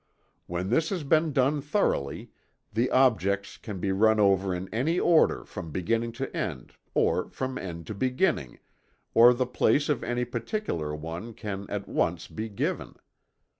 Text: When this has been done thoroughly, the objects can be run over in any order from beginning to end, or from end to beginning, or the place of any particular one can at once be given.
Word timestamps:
When 0.47 0.71
this 0.71 0.89
has 0.89 1.03
been 1.03 1.31
done 1.31 1.61
thoroughly, 1.61 2.31
the 2.73 2.89
objects 2.89 3.55
can 3.57 3.79
be 3.79 3.91
run 3.91 4.19
over 4.19 4.51
in 4.51 4.67
any 4.73 4.99
order 4.99 5.43
from 5.45 5.69
beginning 5.69 6.11
to 6.13 6.35
end, 6.35 6.73
or 6.95 7.29
from 7.29 7.59
end 7.59 7.85
to 7.85 7.93
beginning, 7.93 8.57
or 9.13 9.31
the 9.31 9.45
place 9.45 9.89
of 9.89 10.03
any 10.03 10.25
particular 10.25 10.95
one 10.95 11.35
can 11.35 11.67
at 11.69 11.87
once 11.87 12.25
be 12.27 12.49
given. 12.49 12.95